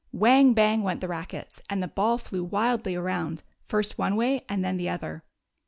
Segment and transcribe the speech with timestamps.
[0.11, 4.65] Whang, bang went the rackets, and the ball flew wildly around, first one way and
[4.65, 5.21] then the other.